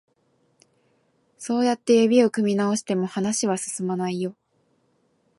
[1.37, 4.35] そうやって指を組み直しても、話は進まないよ。